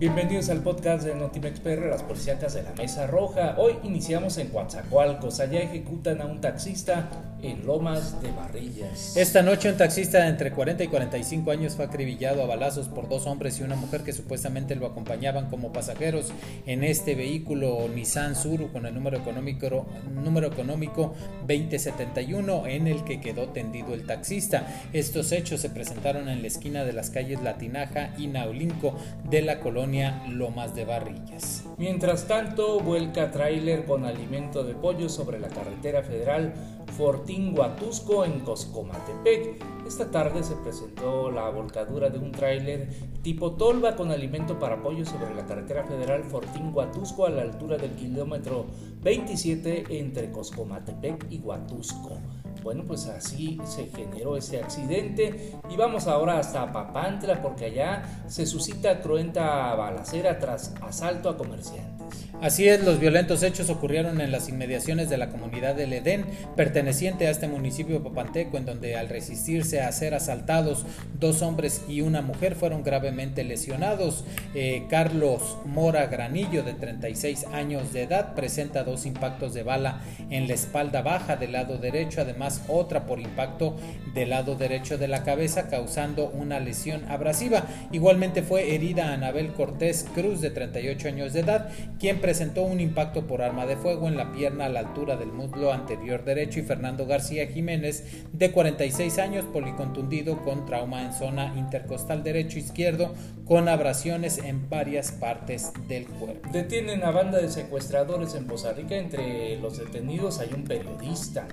[0.00, 3.56] Bienvenidos al podcast de Notimex PR, las policíacas de la Mesa Roja.
[3.58, 5.40] Hoy iniciamos en Coatzacoalcos.
[5.40, 7.10] Allá ejecutan a un taxista
[7.42, 9.16] en Lomas de Barrillas.
[9.16, 13.08] Esta noche un taxista de entre 40 y 45 años fue acribillado a balazos por
[13.08, 16.32] dos hombres y una mujer que supuestamente lo acompañaban como pasajeros
[16.66, 21.14] en este vehículo Nissan Suru con el número económico, número económico
[21.46, 24.66] 2071 en el que quedó tendido el taxista.
[24.92, 28.94] Estos hechos se presentaron en la esquina de las calles Latinaja y Naulinco
[29.28, 31.64] de la colonia Lomas de Barrillas.
[31.78, 36.52] Mientras tanto, vuelca tráiler con alimento de pollo sobre la carretera federal
[37.00, 39.64] Fortín Huatusco en Coscomatepec.
[39.86, 42.90] Esta tarde se presentó la volcadura de un tráiler
[43.22, 47.78] tipo tolva con alimento para pollo sobre la carretera federal Fortín Huatusco a la altura
[47.78, 48.66] del kilómetro
[49.02, 52.18] 27 entre Coscomatepec y Huatusco.
[52.62, 58.46] Bueno, pues así se generó ese accidente y vamos ahora hasta Papantla porque allá se
[58.46, 62.00] suscita cruenta balacera tras asalto a comerciantes.
[62.40, 66.24] Así es, los violentos hechos ocurrieron en las inmediaciones de la comunidad del Edén,
[66.56, 70.86] perteneciente a este municipio papanteco, en donde al resistirse a ser asaltados,
[71.18, 74.24] dos hombres y una mujer fueron gravemente lesionados.
[74.54, 80.48] Eh, Carlos Mora Granillo, de 36 años de edad, presenta dos impactos de bala en
[80.48, 83.76] la espalda baja del lado derecho, además otra por impacto
[84.14, 87.64] del lado derecho de la cabeza, causando una lesión abrasiva.
[87.92, 93.26] Igualmente fue herida Anabel Cortés Cruz, de 38 años de edad, quien presentó un impacto
[93.26, 96.62] por arma de fuego en la pierna a la altura del muslo anterior derecho y
[96.62, 103.14] Fernando García Jiménez, de 46 años, policontundido con trauma en zona intercostal derecho izquierdo,
[103.44, 106.48] con abrasiones en varias partes del cuerpo.
[106.52, 108.96] Detienen a banda de secuestradores en Poza Rica.
[108.96, 111.46] Entre los detenidos hay un periodista.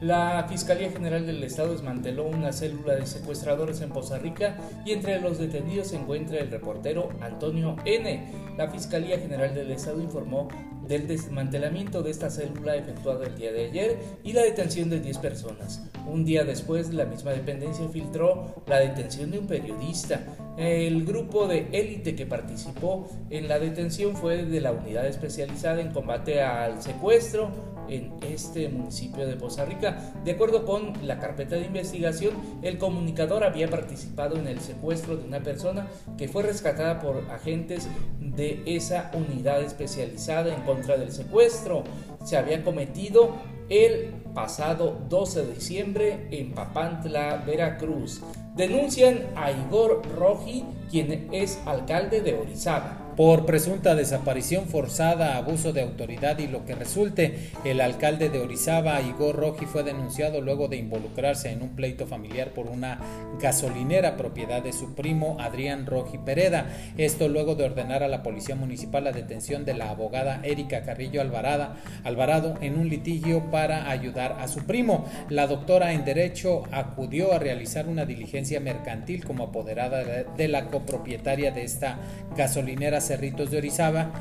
[0.00, 4.56] La Fiscalía General del Estado desmanteló una célula de secuestradores en Poza Rica
[4.86, 8.32] y entre los detenidos se encuentra el reportero Antonio N.
[8.56, 10.48] La Fiscalía General del Estado informó
[10.90, 15.18] del desmantelamiento de esta célula efectuada el día de ayer y la detención de 10
[15.18, 15.88] personas.
[16.04, 20.20] Un día después, la misma dependencia filtró la detención de un periodista.
[20.58, 25.92] El grupo de élite que participó en la detención fue de la unidad especializada en
[25.92, 27.50] combate al secuestro,
[27.90, 30.12] en este municipio de Poza Rica.
[30.24, 35.24] De acuerdo con la carpeta de investigación, el comunicador había participado en el secuestro de
[35.24, 37.88] una persona que fue rescatada por agentes
[38.20, 41.84] de esa unidad especializada en contra del secuestro.
[42.24, 43.34] Se había cometido
[43.68, 48.22] el pasado 12 de diciembre en Papantla, Veracruz.
[48.56, 55.82] Denuncian a Igor Roji, quien es alcalde de Orizaba por presunta desaparición forzada, abuso de
[55.82, 57.50] autoridad y lo que resulte.
[57.64, 62.50] El alcalde de Orizaba, Igor Roji, fue denunciado luego de involucrarse en un pleito familiar
[62.50, 62.98] por una
[63.40, 66.66] gasolinera propiedad de su primo Adrián Roji Pereda.
[66.96, 71.20] Esto luego de ordenar a la policía municipal la detención de la abogada Erika Carrillo
[71.20, 75.06] Alvarado en un litigio para ayudar a su primo.
[75.28, 81.50] La doctora en Derecho acudió a realizar una diligencia mercantil como apoderada de la copropietaria
[81.50, 81.98] de esta
[82.36, 84.12] gasolinera Cerritos de Orizaba,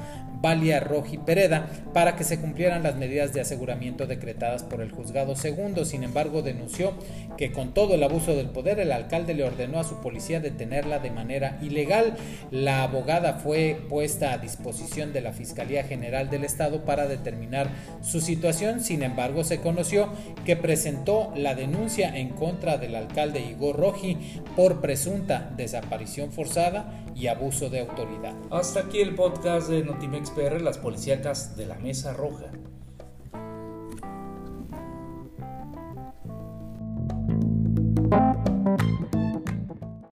[0.42, 5.36] Valia Roji Pereda para que se cumplieran las medidas de aseguramiento decretadas por el juzgado
[5.36, 5.86] segundo.
[5.86, 6.94] Sin embargo, denunció
[7.38, 11.00] que con todo el abuso del poder, el alcalde le ordenó a su policía detenerla
[11.00, 12.16] de manera ilegal.
[12.52, 17.70] La abogada fue puesta a disposición de la Fiscalía General del Estado para determinar
[18.02, 18.82] su situación.
[18.82, 20.10] Sin embargo, se conoció
[20.46, 24.18] que presentó la denuncia en contra del alcalde Igor Roji
[24.56, 28.34] por presunta desaparición forzada y abuso de autoridad.
[28.70, 32.52] Hasta aquí el podcast de Notimex PR, las policíacas de la Mesa Roja.